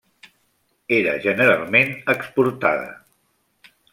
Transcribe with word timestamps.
Era 0.99 1.11
generalment 1.25 1.93
exportada. 2.15 2.91